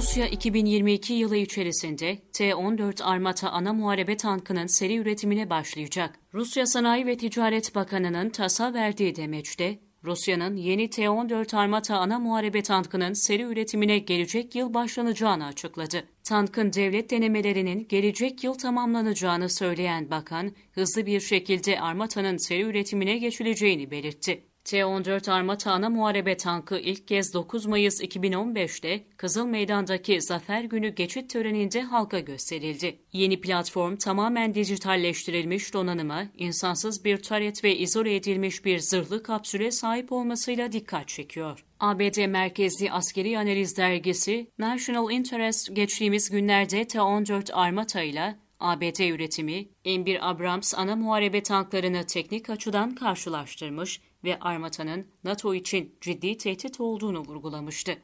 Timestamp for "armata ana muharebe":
3.02-4.16, 11.56-12.62, 25.30-26.36